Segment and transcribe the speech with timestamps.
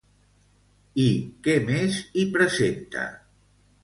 [1.03, 1.03] I
[1.47, 3.05] què més hi presenta?